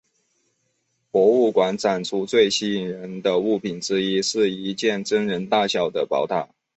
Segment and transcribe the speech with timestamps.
[1.11, 6.49] 博物馆展出的最吸引人的物品之一是一件真人大小的宝塔。